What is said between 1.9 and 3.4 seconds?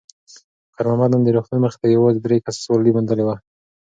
یوازې درې کسه سوارلي موندلې وه.